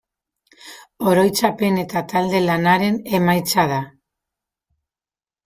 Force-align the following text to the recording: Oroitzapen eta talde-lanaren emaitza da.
Oroitzapen 1.11 1.77
eta 1.81 2.03
talde-lanaren 2.13 2.99
emaitza 3.19 3.67
da. 3.75 3.79